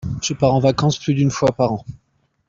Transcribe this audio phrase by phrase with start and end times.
[0.19, 1.85] Je pars en vacances plus d'une fois par an.